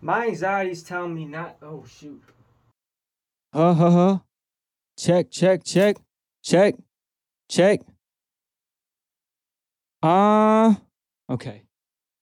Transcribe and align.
My 0.00 0.26
anxiety's 0.26 0.82
telling 0.82 1.14
me 1.14 1.26
not. 1.26 1.56
Oh 1.62 1.84
shoot. 1.86 2.22
Huh, 3.52 3.74
huh, 3.74 3.90
huh. 3.90 4.18
Check, 4.98 5.30
check, 5.30 5.64
check, 5.64 5.96
check, 6.42 6.74
check. 7.48 7.80
Uh, 10.02 10.74
okay. 11.28 11.64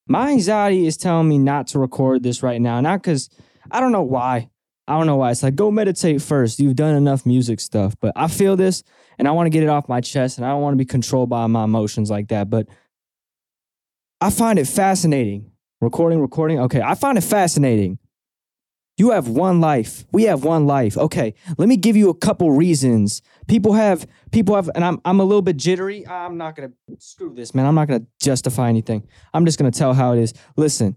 My 0.07 0.31
anxiety 0.31 0.87
is 0.87 0.97
telling 0.97 1.29
me 1.29 1.39
not 1.39 1.69
to 1.69 1.79
record 1.79 2.23
this 2.23 2.43
right 2.43 2.61
now. 2.61 2.81
Not 2.81 3.03
because 3.03 3.29
I 3.71 3.81
don't 3.81 3.93
know 3.93 4.03
why. 4.03 4.49
I 4.89 4.97
don't 4.97 5.07
know 5.07 5.17
why. 5.17 5.31
It's 5.31 5.43
like, 5.43 5.55
go 5.55 5.71
meditate 5.71 6.23
first. 6.23 6.59
You've 6.59 6.77
done 6.77 6.95
enough 6.95 7.27
music 7.27 7.61
stuff. 7.61 7.95
But 8.01 8.15
I 8.17 8.27
feel 8.27 8.57
this 8.57 8.83
and 9.19 9.29
I 9.29 9.33
want 9.33 9.47
to 9.47 9.51
get 9.51 9.63
it 9.63 9.69
off 9.69 9.89
my 9.89 10.01
chest 10.01 10.39
and 10.39 10.47
I 10.47 10.51
don't 10.51 10.63
want 10.63 10.73
to 10.73 10.79
be 10.79 10.87
controlled 10.87 11.29
by 11.29 11.47
my 11.47 11.65
emotions 11.65 12.11
like 12.11 12.29
that. 12.29 12.49
But 12.49 12.69
I 14.21 14.31
find 14.31 14.59
it 14.59 14.67
fascinating. 14.67 15.48
Recording, 15.81 16.21
recording. 16.21 16.59
Okay. 16.61 16.81
I 16.81 16.95
find 16.95 17.17
it 17.17 17.23
fascinating. 17.23 17.99
You 18.97 19.13
have 19.13 19.29
one 19.29 19.61
life. 19.61 20.05
We 20.11 20.25
have 20.25 20.43
one 20.43 20.67
life. 20.67 20.99
Okay. 20.99 21.35
Let 21.57 21.69
me 21.69 21.77
give 21.77 21.97
you 21.97 22.11
a 22.11 22.15
couple 22.15 22.51
reasons. 22.51 23.23
People 23.47 23.75
have, 23.75 24.09
people 24.33 24.57
have, 24.57 24.69
and 24.75 24.85
I'm, 24.85 25.01
I'm 25.05 25.21
a 25.21 25.25
little 25.25 25.43
bit 25.43 25.57
jittery. 25.57 26.05
I'm 26.07 26.37
not 26.37 26.57
going 26.57 26.71
to 26.71 26.97
screw 26.99 27.33
this, 27.33 27.55
man. 27.55 27.65
I'm 27.65 27.77
not 27.77 27.87
going 27.87 28.01
to 28.01 28.07
justify 28.21 28.69
anything. 28.69 29.07
I'm 29.33 29.47
just 29.47 29.57
going 29.57 29.71
to 29.71 29.79
tell 29.79 29.95
how 29.95 30.15
it 30.15 30.19
is. 30.19 30.35
Listen, 30.57 30.97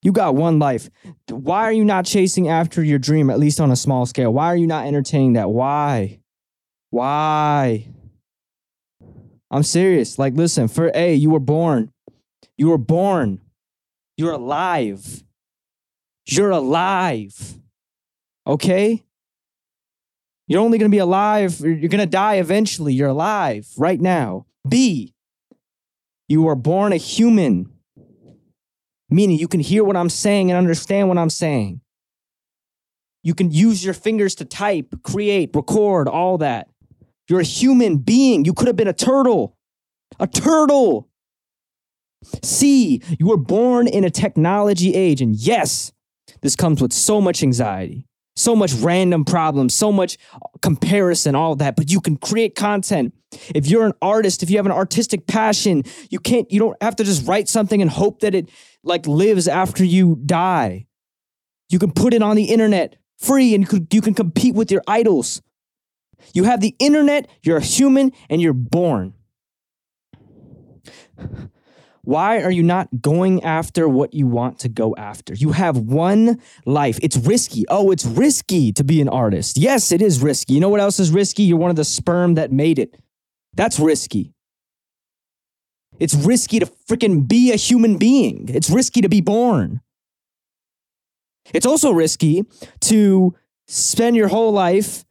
you 0.00 0.10
got 0.10 0.36
one 0.36 0.58
life. 0.58 0.88
Why 1.28 1.64
are 1.64 1.72
you 1.72 1.84
not 1.84 2.06
chasing 2.06 2.48
after 2.48 2.82
your 2.82 2.98
dream, 2.98 3.28
at 3.28 3.38
least 3.38 3.60
on 3.60 3.70
a 3.70 3.76
small 3.76 4.06
scale? 4.06 4.32
Why 4.32 4.46
are 4.46 4.56
you 4.56 4.66
not 4.66 4.86
entertaining 4.86 5.34
that? 5.34 5.50
Why? 5.50 6.20
Why? 6.88 7.88
I'm 9.50 9.62
serious. 9.62 10.18
Like, 10.18 10.32
listen, 10.34 10.68
for 10.68 10.90
A, 10.94 11.12
you 11.12 11.28
were 11.28 11.40
born. 11.40 11.92
You 12.58 12.68
were 12.68 12.78
born. 12.78 13.40
You're 14.18 14.32
alive. 14.32 15.22
You're 16.26 16.50
alive. 16.50 17.58
Okay? 18.46 19.06
You're 20.46 20.60
only 20.60 20.76
going 20.76 20.90
to 20.90 20.94
be 20.94 20.98
alive. 20.98 21.60
You're 21.60 21.88
going 21.88 22.00
to 22.00 22.06
die 22.06 22.34
eventually. 22.34 22.92
You're 22.92 23.08
alive 23.08 23.68
right 23.78 24.00
now. 24.00 24.44
B, 24.68 25.14
you 26.28 26.42
were 26.42 26.54
born 26.54 26.92
a 26.92 26.96
human 26.96 27.72
meaning 29.10 29.38
you 29.38 29.48
can 29.48 29.60
hear 29.60 29.84
what 29.84 29.96
I'm 29.96 30.10
saying 30.10 30.50
and 30.50 30.58
understand 30.58 31.08
what 31.08 31.18
I'm 31.18 31.30
saying. 31.30 31.80
You 33.22 33.34
can 33.34 33.50
use 33.50 33.84
your 33.84 33.94
fingers 33.94 34.34
to 34.36 34.44
type, 34.44 34.94
create, 35.02 35.50
record, 35.54 36.08
all 36.08 36.38
that. 36.38 36.68
You're 37.28 37.40
a 37.40 37.44
human 37.44 37.98
being. 37.98 38.44
You 38.44 38.54
could 38.54 38.68
have 38.68 38.76
been 38.76 38.88
a 38.88 38.92
turtle. 38.92 39.56
A 40.18 40.26
turtle. 40.26 41.08
C, 42.42 43.02
you 43.18 43.26
were 43.26 43.36
born 43.36 43.86
in 43.86 44.04
a 44.04 44.10
technology 44.10 44.94
age. 44.94 45.20
And 45.20 45.34
yes, 45.34 45.92
this 46.42 46.56
comes 46.56 46.80
with 46.80 46.92
so 46.92 47.20
much 47.20 47.42
anxiety, 47.42 48.06
so 48.36 48.54
much 48.56 48.72
random 48.74 49.24
problems, 49.24 49.74
so 49.74 49.92
much 49.92 50.18
uh, 50.34 50.38
comparison, 50.62 51.34
all 51.34 51.56
that. 51.56 51.76
But 51.76 51.90
you 51.90 52.00
can 52.00 52.16
create 52.16 52.54
content. 52.54 53.14
If 53.54 53.66
you're 53.66 53.86
an 53.86 53.94
artist, 54.00 54.42
if 54.42 54.50
you 54.50 54.56
have 54.56 54.66
an 54.66 54.72
artistic 54.72 55.26
passion, 55.26 55.84
you 56.10 56.18
can't, 56.18 56.50
you 56.50 56.58
don't 56.58 56.80
have 56.82 56.96
to 56.96 57.04
just 57.04 57.26
write 57.26 57.48
something 57.48 57.80
and 57.82 57.90
hope 57.90 58.20
that 58.20 58.34
it 58.34 58.50
like 58.82 59.06
lives 59.06 59.48
after 59.48 59.84
you 59.84 60.16
die. 60.24 60.86
You 61.68 61.78
can 61.78 61.92
put 61.92 62.14
it 62.14 62.22
on 62.22 62.36
the 62.36 62.44
internet 62.44 62.96
free 63.18 63.54
and 63.54 63.70
you 63.92 64.00
can 64.00 64.14
compete 64.14 64.54
with 64.54 64.70
your 64.70 64.82
idols. 64.86 65.42
You 66.32 66.44
have 66.44 66.60
the 66.60 66.74
internet, 66.78 67.28
you're 67.42 67.58
a 67.58 67.62
human, 67.62 68.12
and 68.28 68.40
you're 68.40 68.52
born. 68.52 69.14
Why 72.08 72.40
are 72.40 72.50
you 72.50 72.62
not 72.62 73.02
going 73.02 73.44
after 73.44 73.86
what 73.86 74.14
you 74.14 74.26
want 74.26 74.60
to 74.60 74.70
go 74.70 74.96
after? 74.96 75.34
You 75.34 75.52
have 75.52 75.76
one 75.76 76.40
life. 76.64 76.98
It's 77.02 77.18
risky. 77.18 77.66
Oh, 77.68 77.90
it's 77.90 78.06
risky 78.06 78.72
to 78.72 78.82
be 78.82 79.02
an 79.02 79.10
artist. 79.10 79.58
Yes, 79.58 79.92
it 79.92 80.00
is 80.00 80.22
risky. 80.22 80.54
You 80.54 80.60
know 80.60 80.70
what 80.70 80.80
else 80.80 80.98
is 80.98 81.10
risky? 81.10 81.42
You're 81.42 81.58
one 81.58 81.68
of 81.68 81.76
the 81.76 81.84
sperm 81.84 82.36
that 82.36 82.50
made 82.50 82.78
it. 82.78 82.98
That's 83.52 83.78
risky. 83.78 84.32
It's 86.00 86.14
risky 86.14 86.60
to 86.60 86.66
freaking 86.88 87.28
be 87.28 87.52
a 87.52 87.56
human 87.56 87.98
being. 87.98 88.46
It's 88.48 88.70
risky 88.70 89.02
to 89.02 89.10
be 89.10 89.20
born. 89.20 89.82
It's 91.52 91.66
also 91.66 91.92
risky 91.92 92.46
to 92.80 93.34
spend 93.66 94.16
your 94.16 94.28
whole 94.28 94.52
life 94.52 95.04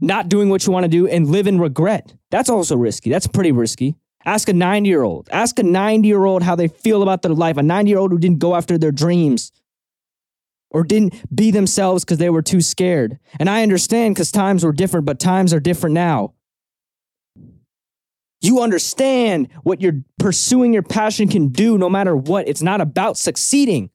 not 0.00 0.30
doing 0.30 0.48
what 0.48 0.66
you 0.66 0.72
want 0.72 0.84
to 0.84 0.88
do 0.88 1.06
and 1.06 1.28
live 1.28 1.46
in 1.46 1.60
regret. 1.60 2.14
That's 2.30 2.48
also 2.48 2.78
risky. 2.78 3.10
That's 3.10 3.26
pretty 3.26 3.52
risky. 3.52 3.94
Ask 4.24 4.48
a 4.48 4.52
90 4.52 4.88
year 4.88 5.02
old. 5.02 5.28
Ask 5.32 5.58
a 5.58 5.62
90 5.62 6.06
year 6.06 6.24
old 6.24 6.42
how 6.42 6.54
they 6.56 6.68
feel 6.68 7.02
about 7.02 7.22
their 7.22 7.32
life. 7.32 7.56
A 7.56 7.62
90 7.62 7.88
year 7.88 7.98
old 7.98 8.10
who 8.12 8.18
didn't 8.18 8.38
go 8.38 8.54
after 8.54 8.76
their 8.76 8.92
dreams 8.92 9.52
or 10.70 10.84
didn't 10.84 11.14
be 11.34 11.50
themselves 11.50 12.04
because 12.04 12.18
they 12.18 12.30
were 12.30 12.42
too 12.42 12.60
scared. 12.60 13.18
And 13.38 13.48
I 13.48 13.62
understand 13.62 14.14
because 14.14 14.30
times 14.30 14.64
were 14.64 14.72
different, 14.72 15.06
but 15.06 15.18
times 15.18 15.52
are 15.52 15.60
different 15.60 15.94
now. 15.94 16.34
You 18.42 18.62
understand 18.62 19.48
what 19.64 19.82
you're 19.82 20.02
pursuing 20.18 20.72
your 20.72 20.82
passion 20.82 21.28
can 21.28 21.48
do 21.48 21.76
no 21.76 21.90
matter 21.90 22.16
what. 22.16 22.48
It's 22.48 22.62
not 22.62 22.80
about 22.80 23.18
succeeding. 23.18 23.90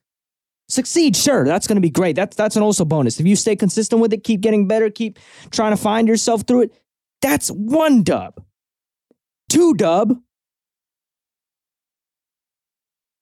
Succeed, 0.68 1.16
sure, 1.16 1.46
that's 1.46 1.68
going 1.68 1.75
to 1.75 1.81
be 1.81 1.91
great. 1.91 2.16
That's 2.16 2.35
that's 2.35 2.56
an 2.56 2.64
also 2.64 2.85
bonus. 2.85 3.19
If 3.19 3.28
you 3.28 3.35
stay 3.35 3.56
consistent 3.56 4.02
with 4.02 4.14
it, 4.14 4.24
keep 4.24 4.41
getting 4.41 4.68
better, 4.68 4.90
keep 4.90 5.19
trying 5.52 5.72
to 5.72 5.78
find 5.78 6.08
yourself 6.08 6.41
through 6.41 6.62
it, 6.64 6.81
that's 7.22 7.50
one 7.50 8.03
dub. 8.03 8.44
Two 9.50 9.74
dub. 9.74 10.18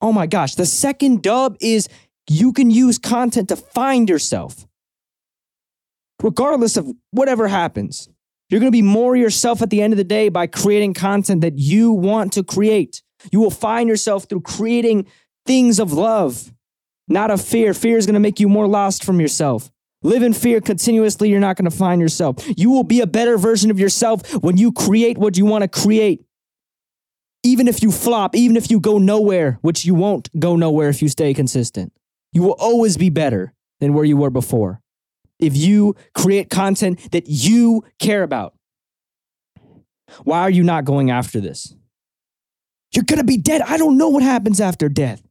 Oh 0.02 0.12
my 0.12 0.28
gosh, 0.28 0.56
the 0.56 0.66
second 0.66 1.22
dub 1.22 1.56
is 1.62 1.88
you 2.30 2.54
can 2.54 2.70
use 2.70 2.98
content 2.98 3.50
to 3.50 3.56
find 3.56 4.10
yourself. 4.10 4.68
Regardless 6.22 6.78
of 6.78 6.90
whatever 7.12 7.48
happens. 7.48 8.10
You're 8.50 8.60
going 8.60 8.72
to 8.72 8.78
be 8.78 8.84
more 8.84 9.16
yourself 9.16 9.62
at 9.62 9.72
the 9.72 9.82
end 9.82 9.94
of 9.94 9.98
the 9.98 10.04
day 10.04 10.30
by 10.30 10.46
creating 10.46 10.94
content 10.94 11.42
that 11.42 11.58
you 11.58 11.92
want 11.92 12.34
to 12.34 12.44
create. 12.44 13.02
You 13.32 13.40
will 13.40 13.50
find 13.50 13.90
yourself 13.90 14.26
through 14.26 14.42
creating 14.42 15.08
things 15.46 15.80
of 15.80 15.92
love, 15.92 16.54
not 17.08 17.32
of 17.32 17.42
fear. 17.42 17.74
Fear 17.74 17.98
is 17.98 18.06
going 18.06 18.14
to 18.14 18.20
make 18.20 18.40
you 18.40 18.48
more 18.48 18.68
lost 18.68 19.04
from 19.04 19.20
yourself. 19.20 19.72
Live 20.04 20.22
in 20.22 20.34
fear 20.34 20.62
continuously, 20.62 21.30
you're 21.30 21.40
not 21.40 21.56
going 21.56 21.70
to 21.70 21.76
find 21.76 22.02
yourself. 22.02 22.36
You 22.58 22.70
will 22.70 22.84
be 22.84 23.02
a 23.02 23.08
better 23.08 23.38
version 23.38 23.72
of 23.72 23.80
yourself 23.80 24.34
when 24.44 24.58
you 24.58 24.72
create 24.72 25.18
what 25.18 25.38
you 25.38 25.46
want 25.46 25.64
to 25.64 25.68
create. 25.68 26.26
Even 27.42 27.68
if 27.68 27.82
you 27.82 27.92
flop, 27.92 28.36
even 28.36 28.56
if 28.56 28.70
you 28.70 28.80
go 28.80 28.98
nowhere, 28.98 29.60
which 29.62 29.86
you 29.86 29.96
won't 29.96 30.30
go 30.40 30.56
nowhere 30.56 30.90
if 30.90 31.02
you 31.02 31.10
stay 31.10 31.34
consistent, 31.34 31.92
you 32.32 32.42
will 32.42 32.56
always 32.60 32.98
be 32.98 33.10
better 33.10 33.54
than 33.80 33.94
where 33.94 34.06
you 34.06 34.18
were 34.18 34.30
before 34.30 34.82
if 35.40 35.56
you 35.56 35.96
create 36.14 36.50
content 36.50 37.12
that 37.12 37.26
you 37.28 37.84
care 38.00 38.24
about. 38.24 38.54
Why 40.24 40.42
are 40.42 40.50
you 40.50 40.64
not 40.64 40.86
going 40.86 41.12
after 41.12 41.40
this? 41.40 41.76
You're 42.94 43.04
going 43.04 43.20
to 43.20 43.26
be 43.26 43.38
dead. 43.38 43.62
I 43.62 43.78
don't 43.78 43.98
know 43.98 44.10
what 44.10 44.24
happens 44.24 44.62
after 44.62 44.88
death. 44.88 45.23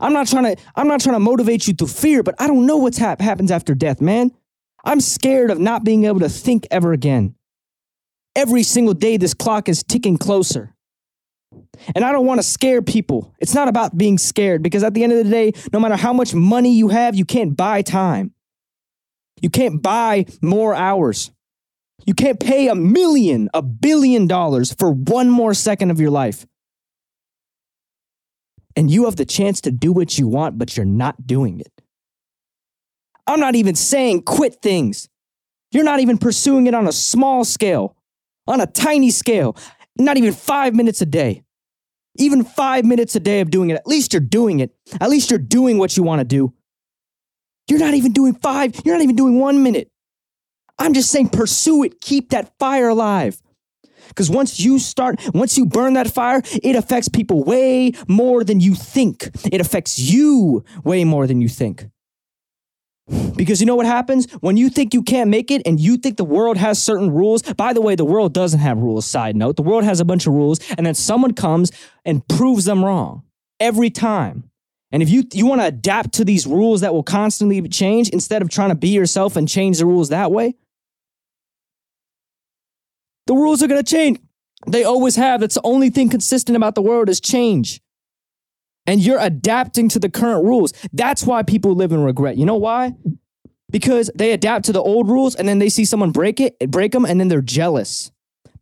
I'm 0.00 0.12
not 0.12 0.28
trying 0.28 0.56
to 0.56 0.62
I'm 0.76 0.88
not 0.88 1.00
trying 1.00 1.16
to 1.16 1.20
motivate 1.20 1.66
you 1.66 1.74
through 1.74 1.88
fear, 1.88 2.22
but 2.22 2.34
I 2.38 2.46
don't 2.46 2.66
know 2.66 2.76
what's 2.76 2.98
hap- 2.98 3.20
happens 3.20 3.50
after 3.50 3.74
death, 3.74 4.00
man. 4.00 4.32
I'm 4.84 5.00
scared 5.00 5.50
of 5.50 5.58
not 5.58 5.84
being 5.84 6.04
able 6.04 6.20
to 6.20 6.28
think 6.28 6.66
ever 6.70 6.92
again. 6.92 7.34
Every 8.36 8.62
single 8.62 8.94
day 8.94 9.16
this 9.16 9.34
clock 9.34 9.68
is 9.68 9.82
ticking 9.82 10.16
closer. 10.16 10.74
And 11.94 12.04
I 12.04 12.12
don't 12.12 12.26
want 12.26 12.38
to 12.38 12.46
scare 12.46 12.82
people. 12.82 13.34
It's 13.38 13.54
not 13.54 13.68
about 13.68 13.96
being 13.96 14.18
scared 14.18 14.62
because 14.62 14.82
at 14.82 14.94
the 14.94 15.02
end 15.02 15.12
of 15.12 15.24
the 15.24 15.30
day, 15.30 15.52
no 15.72 15.80
matter 15.80 15.96
how 15.96 16.12
much 16.12 16.34
money 16.34 16.74
you 16.74 16.88
have, 16.88 17.14
you 17.14 17.24
can't 17.24 17.56
buy 17.56 17.82
time. 17.82 18.32
You 19.40 19.50
can't 19.50 19.82
buy 19.82 20.26
more 20.42 20.74
hours. 20.74 21.30
You 22.06 22.14
can't 22.14 22.38
pay 22.38 22.68
a 22.68 22.74
million, 22.74 23.48
a 23.52 23.62
billion 23.62 24.26
dollars 24.26 24.72
for 24.74 24.90
one 24.90 25.28
more 25.28 25.54
second 25.54 25.90
of 25.90 26.00
your 26.00 26.10
life. 26.10 26.46
And 28.76 28.90
you 28.90 29.04
have 29.04 29.16
the 29.16 29.24
chance 29.24 29.60
to 29.62 29.70
do 29.70 29.92
what 29.92 30.18
you 30.18 30.28
want, 30.28 30.58
but 30.58 30.76
you're 30.76 30.86
not 30.86 31.26
doing 31.26 31.60
it. 31.60 31.72
I'm 33.26 33.40
not 33.40 33.54
even 33.54 33.74
saying 33.74 34.22
quit 34.22 34.56
things. 34.62 35.08
You're 35.72 35.84
not 35.84 36.00
even 36.00 36.18
pursuing 36.18 36.66
it 36.66 36.74
on 36.74 36.88
a 36.88 36.92
small 36.92 37.44
scale, 37.44 37.96
on 38.46 38.60
a 38.60 38.66
tiny 38.66 39.10
scale, 39.10 39.56
not 39.96 40.16
even 40.16 40.32
five 40.32 40.74
minutes 40.74 41.00
a 41.00 41.06
day. 41.06 41.42
Even 42.16 42.42
five 42.42 42.84
minutes 42.84 43.14
a 43.14 43.20
day 43.20 43.40
of 43.40 43.50
doing 43.50 43.70
it. 43.70 43.74
At 43.74 43.86
least 43.86 44.12
you're 44.12 44.20
doing 44.20 44.60
it. 44.60 44.74
At 45.00 45.10
least 45.10 45.30
you're 45.30 45.38
doing 45.38 45.78
what 45.78 45.96
you 45.96 46.02
want 46.02 46.20
to 46.20 46.24
do. 46.24 46.52
You're 47.68 47.78
not 47.78 47.94
even 47.94 48.12
doing 48.12 48.34
five, 48.34 48.74
you're 48.84 48.96
not 48.96 49.02
even 49.02 49.14
doing 49.14 49.38
one 49.38 49.62
minute. 49.62 49.90
I'm 50.76 50.92
just 50.92 51.10
saying, 51.10 51.28
pursue 51.28 51.84
it, 51.84 52.00
keep 52.00 52.30
that 52.30 52.58
fire 52.58 52.88
alive. 52.88 53.40
Because 54.10 54.30
once 54.30 54.60
you 54.60 54.78
start, 54.78 55.18
once 55.34 55.56
you 55.56 55.66
burn 55.66 55.94
that 55.94 56.10
fire, 56.10 56.42
it 56.62 56.76
affects 56.76 57.08
people 57.08 57.42
way 57.42 57.92
more 58.06 58.44
than 58.44 58.60
you 58.60 58.74
think. 58.74 59.30
It 59.50 59.60
affects 59.60 59.98
you 59.98 60.64
way 60.84 61.04
more 61.04 61.26
than 61.26 61.40
you 61.40 61.48
think. 61.48 61.86
Because 63.36 63.60
you 63.60 63.66
know 63.66 63.74
what 63.74 63.86
happens? 63.86 64.30
When 64.34 64.56
you 64.56 64.68
think 64.68 64.94
you 64.94 65.02
can't 65.02 65.30
make 65.30 65.50
it 65.50 65.62
and 65.66 65.80
you 65.80 65.96
think 65.96 66.16
the 66.16 66.24
world 66.24 66.56
has 66.56 66.80
certain 66.80 67.10
rules, 67.10 67.42
by 67.42 67.72
the 67.72 67.80
way, 67.80 67.96
the 67.96 68.04
world 68.04 68.32
doesn't 68.32 68.60
have 68.60 68.78
rules, 68.78 69.06
side 69.06 69.34
note. 69.34 69.56
The 69.56 69.62
world 69.62 69.84
has 69.84 69.98
a 69.98 70.04
bunch 70.04 70.26
of 70.26 70.34
rules, 70.34 70.60
and 70.76 70.86
then 70.86 70.94
someone 70.94 71.34
comes 71.34 71.72
and 72.04 72.26
proves 72.28 72.66
them 72.66 72.84
wrong 72.84 73.22
every 73.58 73.90
time. 73.90 74.50
And 74.92 75.02
if 75.02 75.10
you 75.10 75.24
you 75.32 75.46
want 75.46 75.60
to 75.60 75.66
adapt 75.66 76.12
to 76.14 76.24
these 76.24 76.46
rules 76.46 76.80
that 76.80 76.92
will 76.92 77.02
constantly 77.02 77.60
change 77.68 78.08
instead 78.10 78.42
of 78.42 78.48
trying 78.48 78.70
to 78.70 78.74
be 78.74 78.88
yourself 78.88 79.36
and 79.36 79.48
change 79.48 79.78
the 79.78 79.86
rules 79.86 80.08
that 80.08 80.30
way, 80.30 80.54
the 83.30 83.36
rules 83.36 83.62
are 83.62 83.68
going 83.68 83.80
to 83.80 83.88
change. 83.88 84.18
They 84.66 84.82
always 84.82 85.14
have. 85.14 85.40
That's 85.40 85.54
the 85.54 85.60
only 85.62 85.88
thing 85.88 86.08
consistent 86.08 86.56
about 86.56 86.74
the 86.74 86.82
world 86.82 87.08
is 87.08 87.20
change. 87.20 87.80
And 88.88 89.00
you're 89.00 89.20
adapting 89.20 89.88
to 89.90 90.00
the 90.00 90.10
current 90.10 90.44
rules. 90.44 90.72
That's 90.92 91.22
why 91.22 91.44
people 91.44 91.76
live 91.76 91.92
in 91.92 92.02
regret. 92.02 92.36
You 92.36 92.44
know 92.44 92.56
why? 92.56 92.96
Because 93.70 94.10
they 94.16 94.32
adapt 94.32 94.64
to 94.64 94.72
the 94.72 94.82
old 94.82 95.08
rules 95.08 95.36
and 95.36 95.46
then 95.46 95.60
they 95.60 95.68
see 95.68 95.84
someone 95.84 96.10
break 96.10 96.40
it, 96.40 96.58
break 96.72 96.90
them, 96.90 97.04
and 97.04 97.20
then 97.20 97.28
they're 97.28 97.40
jealous. 97.40 98.10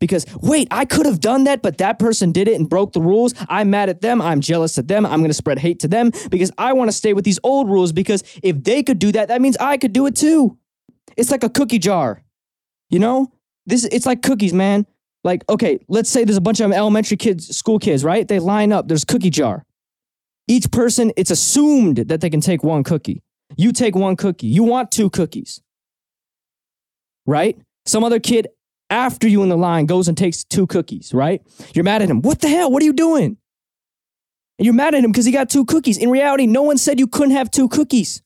Because 0.01 0.27
wait, 0.43 0.69
I 0.71 0.85
could 0.85 1.07
have 1.07 1.21
done 1.21 1.45
that, 1.45 1.63
but 1.63 1.79
that 1.79 1.99
person 1.99 2.31
did 2.31 2.47
it 2.47 2.61
and 2.61 2.69
broke 2.69 2.93
the 2.93 3.01
rules. 3.01 3.33
I'm 3.49 3.71
mad 3.71 3.89
at 3.89 4.03
them. 4.03 4.21
I'm 4.21 4.43
jealous 4.43 4.77
at 4.77 4.87
them. 4.87 5.07
I'm 5.07 5.21
going 5.21 5.31
to 5.31 5.35
spread 5.35 5.59
hate 5.61 5.81
to 5.81 5.89
them 5.89 6.13
because 6.29 6.53
I 6.59 6.75
want 6.75 6.91
to 6.91 6.97
stay 6.97 7.15
with 7.15 7.25
these 7.25 7.41
old 7.43 7.71
rules 7.71 7.93
because 7.93 8.23
if 8.43 8.63
they 8.65 8.83
could 8.83 8.99
do 8.99 9.13
that, 9.13 9.29
that 9.29 9.41
means 9.41 9.57
I 9.57 9.79
could 9.79 9.95
do 9.95 10.05
it 10.05 10.15
too. 10.15 10.59
It's 11.17 11.31
like 11.31 11.43
a 11.43 11.49
cookie 11.49 11.79
jar. 11.79 12.23
You 12.91 12.99
know? 12.99 13.33
This 13.69 13.85
it's 13.85 14.07
like 14.07 14.23
cookies, 14.23 14.53
man. 14.53 14.87
Like, 15.25 15.45
okay, 15.49 15.79
let's 15.89 16.09
say 16.09 16.25
there's 16.25 16.37
a 16.37 16.41
bunch 16.41 16.61
of 16.61 16.73
elementary 16.73 17.17
kids, 17.17 17.55
school 17.55 17.79
kids, 17.79 18.03
right? 18.03 18.27
They 18.27 18.39
line 18.39 18.73
up, 18.73 18.89
there's 18.89 19.05
cookie 19.05 19.31
jar. 19.31 19.65
Each 20.47 20.71
person, 20.71 21.13
it's 21.17 21.31
assumed 21.31 21.97
that 22.09 22.21
they 22.21 22.31
can 22.31 22.41
take 22.41 22.63
one 22.63 22.83
cookie. 22.83 23.23
You 23.57 23.73
take 23.73 23.95
one 23.95 24.17
cookie. 24.17 24.47
You 24.47 24.63
want 24.63 24.91
two 24.91 25.11
cookies. 25.11 25.61
Right? 27.27 27.59
Some 27.85 28.05
other 28.05 28.21
kid 28.21 28.49
after 28.89 29.29
you 29.29 29.43
in 29.43 29.51
the 29.51 29.57
line 29.57 29.85
goes 29.85 30.09
and 30.09 30.17
takes 30.17 30.45
two 30.45 30.67
cookies, 30.67 31.13
right? 31.13 31.43
You're 31.75 31.85
mad 31.85 32.01
at 32.01 32.09
him. 32.09 32.23
What 32.23 32.41
the 32.41 32.49
hell? 32.49 32.71
What 32.71 32.83
are 32.83 32.87
you 32.87 32.95
doing? 32.95 33.37
And 34.59 34.65
you're 34.65 34.75
mad 34.75 34.95
at 34.95 35.05
him 35.05 35.13
because 35.13 35.27
he 35.27 35.33
got 35.33 35.51
two 35.51 35.67
cookies. 35.67 35.99
In 35.99 36.11
reality, 36.11 36.47
no 36.47 36.63
one 36.63 36.79
said 36.79 36.99
you 36.99 37.07
couldn't 37.07 37.35
have 37.35 37.51
two 37.51 37.69
cookies. 37.69 38.23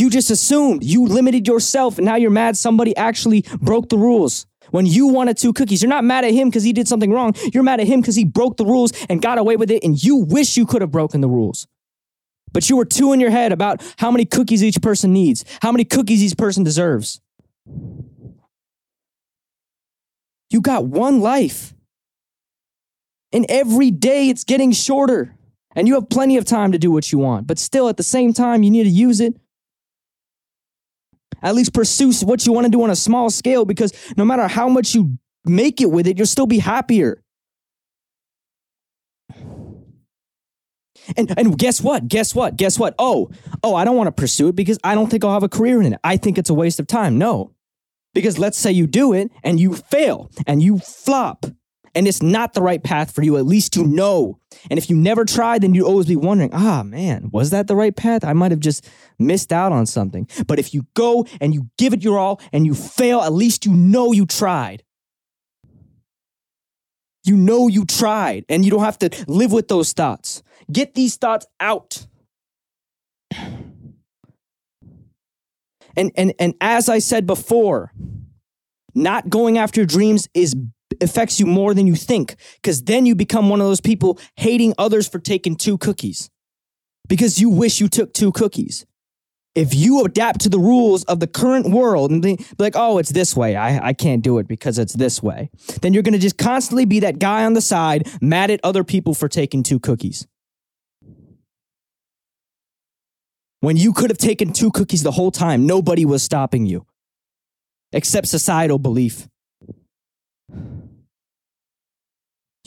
You 0.00 0.08
just 0.08 0.30
assumed 0.30 0.82
you 0.82 1.04
limited 1.04 1.46
yourself, 1.46 1.98
and 1.98 2.06
now 2.06 2.16
you're 2.16 2.30
mad 2.30 2.56
somebody 2.56 2.96
actually 2.96 3.44
broke 3.60 3.90
the 3.90 3.98
rules. 3.98 4.46
When 4.70 4.86
you 4.86 5.08
wanted 5.08 5.36
two 5.36 5.52
cookies, 5.52 5.82
you're 5.82 5.90
not 5.90 6.04
mad 6.04 6.24
at 6.24 6.32
him 6.32 6.48
because 6.48 6.62
he 6.62 6.72
did 6.72 6.88
something 6.88 7.12
wrong. 7.12 7.34
You're 7.52 7.62
mad 7.62 7.80
at 7.80 7.86
him 7.86 8.00
because 8.00 8.16
he 8.16 8.24
broke 8.24 8.56
the 8.56 8.64
rules 8.64 8.92
and 9.10 9.20
got 9.20 9.36
away 9.36 9.56
with 9.56 9.70
it, 9.70 9.84
and 9.84 10.02
you 10.02 10.16
wish 10.16 10.56
you 10.56 10.64
could 10.64 10.80
have 10.80 10.90
broken 10.90 11.20
the 11.20 11.28
rules. 11.28 11.66
But 12.52 12.70
you 12.70 12.76
were 12.76 12.84
two 12.84 13.12
in 13.12 13.20
your 13.20 13.30
head 13.30 13.52
about 13.52 13.82
how 13.98 14.10
many 14.10 14.24
cookies 14.24 14.64
each 14.64 14.80
person 14.80 15.12
needs, 15.12 15.44
how 15.60 15.70
many 15.70 15.84
cookies 15.84 16.22
each 16.22 16.36
person 16.36 16.64
deserves. 16.64 17.20
You 20.48 20.60
got 20.62 20.86
one 20.86 21.20
life. 21.20 21.74
And 23.32 23.46
every 23.48 23.90
day 23.90 24.28
it's 24.28 24.44
getting 24.44 24.72
shorter. 24.72 25.36
And 25.76 25.86
you 25.86 25.94
have 25.94 26.08
plenty 26.08 26.36
of 26.36 26.44
time 26.44 26.72
to 26.72 26.78
do 26.78 26.90
what 26.90 27.12
you 27.12 27.18
want. 27.18 27.46
But 27.46 27.58
still, 27.58 27.88
at 27.88 27.96
the 27.96 28.02
same 28.02 28.32
time, 28.32 28.64
you 28.64 28.70
need 28.70 28.84
to 28.84 28.90
use 28.90 29.20
it. 29.20 29.36
At 31.42 31.54
least 31.54 31.72
pursue 31.72 32.12
what 32.26 32.46
you 32.46 32.52
want 32.52 32.66
to 32.66 32.70
do 32.70 32.82
on 32.82 32.90
a 32.90 32.96
small 32.96 33.30
scale 33.30 33.64
because 33.64 33.92
no 34.16 34.24
matter 34.24 34.46
how 34.48 34.68
much 34.68 34.94
you 34.94 35.18
make 35.44 35.80
it 35.80 35.90
with 35.90 36.06
it, 36.06 36.18
you'll 36.18 36.26
still 36.26 36.46
be 36.46 36.58
happier. 36.58 37.22
And, 41.16 41.32
and 41.36 41.58
guess 41.58 41.80
what? 41.80 42.08
Guess 42.08 42.34
what? 42.34 42.56
Guess 42.56 42.78
what? 42.78 42.94
Oh, 42.98 43.30
oh, 43.62 43.74
I 43.74 43.84
don't 43.84 43.96
want 43.96 44.08
to 44.08 44.12
pursue 44.12 44.48
it 44.48 44.56
because 44.56 44.78
I 44.84 44.94
don't 44.94 45.08
think 45.10 45.24
I'll 45.24 45.32
have 45.32 45.42
a 45.42 45.48
career 45.48 45.80
in 45.82 45.92
it. 45.92 46.00
I 46.04 46.16
think 46.16 46.38
it's 46.38 46.50
a 46.50 46.54
waste 46.54 46.78
of 46.78 46.86
time. 46.86 47.18
No. 47.18 47.54
Because 48.12 48.38
let's 48.38 48.58
say 48.58 48.72
you 48.72 48.86
do 48.86 49.12
it 49.12 49.30
and 49.42 49.60
you 49.60 49.74
fail 49.74 50.30
and 50.46 50.62
you 50.62 50.78
flop 50.78 51.46
and 51.94 52.06
it's 52.06 52.22
not 52.22 52.54
the 52.54 52.62
right 52.62 52.82
path 52.82 53.12
for 53.12 53.22
you, 53.22 53.36
at 53.36 53.46
least 53.46 53.76
you 53.76 53.84
know. 53.84 54.38
And 54.70 54.78
if 54.78 54.88
you 54.88 54.96
never 54.96 55.24
tried, 55.24 55.62
then 55.62 55.74
you 55.74 55.86
always 55.86 56.06
be 56.06 56.16
wondering, 56.16 56.50
ah, 56.52 56.82
man, 56.82 57.30
was 57.32 57.50
that 57.50 57.66
the 57.66 57.76
right 57.76 57.94
path? 57.94 58.24
I 58.24 58.32
might 58.32 58.50
have 58.50 58.60
just 58.60 58.88
missed 59.18 59.52
out 59.52 59.72
on 59.72 59.86
something. 59.86 60.28
But 60.46 60.58
if 60.58 60.72
you 60.72 60.86
go 60.94 61.26
and 61.40 61.52
you 61.52 61.68
give 61.78 61.92
it 61.92 62.04
your 62.04 62.18
all 62.18 62.40
and 62.52 62.64
you 62.64 62.74
fail, 62.74 63.20
at 63.20 63.32
least 63.32 63.66
you 63.66 63.72
know 63.72 64.12
you 64.12 64.26
tried. 64.26 64.82
You 67.24 67.36
know 67.36 67.68
you 67.68 67.84
tried 67.84 68.44
and 68.48 68.64
you 68.64 68.70
don't 68.70 68.84
have 68.84 68.98
to 69.00 69.10
live 69.26 69.52
with 69.52 69.68
those 69.68 69.92
thoughts. 69.92 70.42
Get 70.70 70.94
these 70.94 71.16
thoughts 71.16 71.46
out. 71.58 72.06
And 75.96 76.12
and 76.14 76.32
and 76.38 76.54
as 76.60 76.88
I 76.88 77.00
said 77.00 77.26
before, 77.26 77.92
not 78.94 79.28
going 79.28 79.58
after 79.58 79.80
your 79.80 79.86
dreams 79.86 80.28
is 80.34 80.54
affects 81.02 81.40
you 81.40 81.46
more 81.46 81.74
than 81.74 81.86
you 81.86 81.94
think 81.94 82.36
because 82.56 82.82
then 82.82 83.06
you 83.06 83.14
become 83.14 83.48
one 83.48 83.60
of 83.60 83.66
those 83.66 83.80
people 83.80 84.18
hating 84.36 84.74
others 84.78 85.08
for 85.08 85.18
taking 85.18 85.56
two 85.56 85.78
cookies 85.78 86.30
because 87.08 87.40
you 87.40 87.50
wish 87.50 87.80
you 87.80 87.88
took 87.88 88.14
two 88.14 88.32
cookies. 88.32 88.86
If 89.56 89.74
you 89.74 90.04
adapt 90.04 90.40
to 90.42 90.48
the 90.48 90.60
rules 90.60 91.02
of 91.04 91.18
the 91.18 91.26
current 91.26 91.70
world 91.70 92.12
and 92.12 92.22
be 92.22 92.38
like, 92.58 92.74
oh, 92.76 92.98
it's 92.98 93.10
this 93.10 93.36
way, 93.36 93.56
I, 93.56 93.88
I 93.88 93.92
can't 93.92 94.22
do 94.22 94.38
it 94.38 94.46
because 94.46 94.78
it's 94.78 94.92
this 94.92 95.20
way, 95.20 95.50
then 95.82 95.92
you're 95.92 96.04
going 96.04 96.12
to 96.12 96.20
just 96.20 96.38
constantly 96.38 96.84
be 96.84 97.00
that 97.00 97.18
guy 97.18 97.44
on 97.44 97.54
the 97.54 97.60
side 97.60 98.08
mad 98.20 98.50
at 98.52 98.60
other 98.62 98.84
people 98.84 99.12
for 99.12 99.28
taking 99.28 99.64
two 99.64 99.80
cookies. 99.80 100.26
When 103.58 103.76
you 103.76 103.92
could 103.92 104.08
have 104.08 104.18
taken 104.18 104.52
two 104.52 104.70
cookies 104.70 105.02
the 105.02 105.10
whole 105.10 105.32
time, 105.32 105.66
nobody 105.66 106.04
was 106.04 106.22
stopping 106.22 106.64
you 106.64 106.86
except 107.92 108.28
societal 108.28 108.78
belief. 108.78 109.28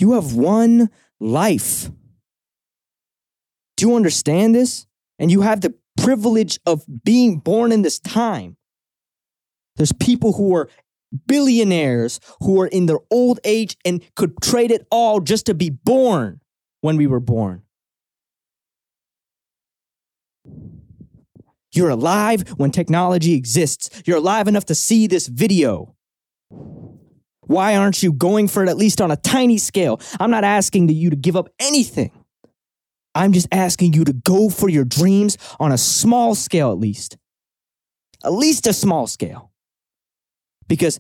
You 0.04 0.12
have 0.12 0.34
one 0.34 0.90
life. 1.22 1.90
Do 3.78 3.88
you 3.88 3.96
understand 3.96 4.54
this? 4.54 4.86
And 5.18 5.32
you 5.32 5.40
have 5.44 5.62
the 5.62 5.76
privilege 5.96 6.60
of 6.66 6.84
being 7.06 7.40
born 7.40 7.72
in 7.72 7.84
this 7.84 8.02
time. 8.02 8.58
There's 9.78 9.94
people 9.94 10.34
who 10.34 10.54
are 10.58 10.70
billionaires 11.26 12.20
who 12.42 12.60
are 12.60 12.68
in 12.68 12.86
their 12.86 13.00
old 13.10 13.40
age 13.46 13.78
and 13.86 14.04
could 14.18 14.42
trade 14.42 14.72
it 14.72 14.86
all 14.92 15.22
just 15.22 15.46
to 15.46 15.54
be 15.54 15.70
born 15.70 16.42
when 16.82 16.98
we 16.98 17.08
were 17.08 17.22
born. 17.22 17.62
You're 21.72 21.92
alive 21.92 22.50
when 22.58 22.72
technology 22.72 23.36
exists. 23.36 23.90
You're 24.06 24.18
alive 24.18 24.50
enough 24.50 24.66
to 24.66 24.76
see 24.76 25.08
this 25.08 25.28
video. 25.28 25.96
Why 27.46 27.76
aren't 27.76 28.02
you 28.04 28.14
going 28.14 28.48
for 28.48 28.64
it 28.64 28.70
at 28.70 28.78
least 28.78 29.02
on 29.02 29.12
a 29.12 29.18
tiny 29.18 29.58
scale? 29.58 30.00
I'm 30.20 30.32
not 30.32 30.44
asking 30.44 30.90
you 30.90 31.10
to 31.10 31.16
give 31.16 31.36
up 31.36 31.50
anything. 31.60 32.12
I'm 33.16 33.34
just 33.34 33.48
asking 33.52 33.94
you 33.94 34.04
to 34.06 34.14
go 34.14 34.50
for 34.50 34.70
your 34.70 34.86
dreams 34.86 35.38
on 35.60 35.72
a 35.72 35.78
small 35.78 36.36
scale 36.36 36.72
at 36.72 36.80
least. 36.80 37.18
At 38.24 38.34
least 38.34 38.68
a 38.68 38.74
small 38.74 39.08
scale. 39.08 39.52
Because 40.68 41.00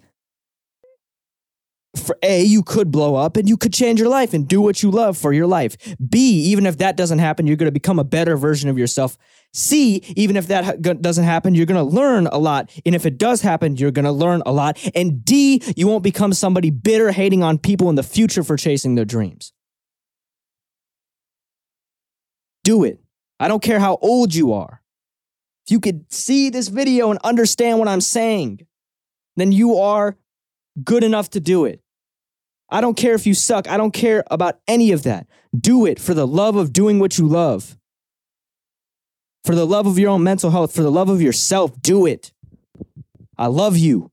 for 1.96 2.18
A, 2.24 2.42
you 2.42 2.64
could 2.64 2.92
blow 2.92 3.16
up 3.16 3.38
and 3.38 3.48
you 3.48 3.56
could 3.56 3.74
change 3.74 4.00
your 4.00 4.10
life 4.10 4.34
and 4.34 4.48
do 4.48 4.60
what 4.60 4.82
you 4.82 4.90
love 4.90 5.16
for 5.18 5.32
your 5.32 5.46
life. 5.46 5.78
B, 6.10 6.42
even 6.46 6.66
if 6.66 6.80
that 6.80 6.98
doesn't 6.98 7.20
happen, 7.20 7.46
you're 7.46 7.56
going 7.56 7.68
to 7.68 7.72
become 7.72 8.00
a 8.00 8.04
better 8.04 8.36
version 8.36 8.70
of 8.70 8.78
yourself. 8.78 9.16
C, 9.54 9.98
even 10.16 10.36
if 10.36 10.48
that 10.48 10.82
doesn't 10.82 11.24
happen, 11.24 11.54
you're 11.54 11.68
going 11.68 11.78
to 11.78 11.96
learn 11.96 12.26
a 12.28 12.40
lot. 12.40 12.72
And 12.84 12.96
if 12.96 13.06
it 13.06 13.20
does 13.20 13.42
happen, 13.42 13.78
you're 13.78 13.92
going 13.92 14.06
to 14.06 14.12
learn 14.12 14.42
a 14.46 14.52
lot. 14.52 14.80
And 14.96 15.24
D, 15.24 15.62
you 15.76 15.88
won't 15.88 16.04
become 16.04 16.34
somebody 16.34 16.72
bitter, 16.72 17.12
hating 17.12 17.44
on 17.44 17.60
people 17.60 17.90
in 17.90 17.96
the 17.96 18.02
future 18.02 18.44
for 18.44 18.58
chasing 18.58 18.96
their 18.96 19.06
dreams. 19.06 19.54
Do 22.64 22.84
it. 22.84 23.00
I 23.40 23.48
don't 23.48 23.62
care 23.62 23.80
how 23.80 24.00
old 24.02 24.34
you 24.34 24.54
are. 24.54 24.82
If 25.68 25.72
you 25.72 25.80
could 25.80 26.12
see 26.12 26.50
this 26.50 26.70
video 26.70 27.12
and 27.12 27.20
understand 27.24 27.78
what 27.78 27.88
I'm 27.88 28.02
saying, 28.02 28.66
then 29.36 29.52
you 29.52 29.78
are 29.78 30.18
good 30.84 31.04
enough 31.04 31.30
to 31.32 31.40
do 31.40 31.66
it. 31.66 31.83
I 32.74 32.82
don't 32.82 32.98
care 32.98 33.14
if 33.14 33.28
you 33.28 33.36
suck. 33.36 33.70
I 33.70 33.78
don't 33.78 33.94
care 33.94 34.24
about 34.32 34.60
any 34.68 34.92
of 34.94 35.04
that. 35.04 35.28
Do 35.56 35.86
it 35.86 36.00
for 36.00 36.16
the 36.16 36.26
love 36.26 36.56
of 36.56 36.74
doing 36.74 36.98
what 36.98 37.20
you 37.20 37.28
love. 37.28 37.78
For 39.46 39.54
the 39.54 39.68
love 39.68 39.86
of 39.86 40.00
your 40.00 40.10
own 40.10 40.24
mental 40.24 40.50
health, 40.50 40.74
for 40.74 40.82
the 40.82 40.92
love 40.92 41.08
of 41.08 41.22
yourself, 41.22 41.80
do 41.84 42.08
it. 42.08 42.34
I 43.38 43.46
love 43.46 43.78
you. 43.78 44.10